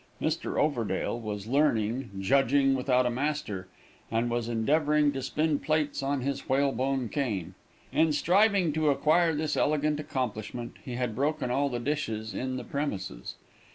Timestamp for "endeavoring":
4.49-5.11